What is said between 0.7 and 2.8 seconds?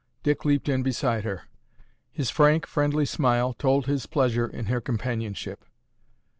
beside her. His frank,